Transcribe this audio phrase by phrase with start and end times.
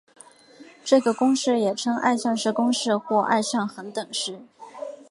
[0.83, 4.39] 这个公式也称二项式公式或二项恒等式。